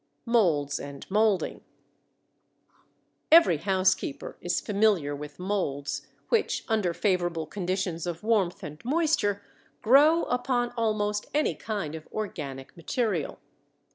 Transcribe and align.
MOLDS 0.25 0.79
AND 0.79 1.05
MOLDING. 1.11 1.61
Every 3.31 3.57
housekeeper 3.57 4.35
is 4.41 4.59
familiar 4.59 5.15
with 5.15 5.37
molds 5.37 6.07
which, 6.29 6.65
under 6.67 6.91
favorable 6.91 7.45
conditions 7.45 8.07
of 8.07 8.23
warmth 8.23 8.63
and 8.63 8.83
moisture, 8.83 9.43
grow 9.83 10.23
upon 10.23 10.71
almost 10.71 11.27
any 11.35 11.53
kind 11.53 11.93
of 11.93 12.07
organic 12.13 12.75
material. 12.75 13.39